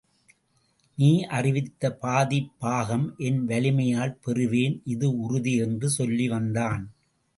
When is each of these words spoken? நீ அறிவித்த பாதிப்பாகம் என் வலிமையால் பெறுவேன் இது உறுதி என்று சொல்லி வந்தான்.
நீ 0.97 1.09
அறிவித்த 1.29 1.97
பாதிப்பாகம் 2.01 3.05
என் 3.17 3.41
வலிமையால் 3.45 4.17
பெறுவேன் 4.25 4.75
இது 4.85 5.09
உறுதி 5.17 5.55
என்று 5.57 5.89
சொல்லி 5.89 6.27
வந்தான். 6.27 6.83